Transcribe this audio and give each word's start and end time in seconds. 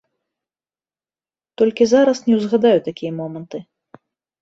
Толькі 1.63 1.83
зараз 1.93 2.17
не 2.31 2.35
ўзгадаю 2.41 2.75
такія 2.91 3.11
моманты. 3.23 3.57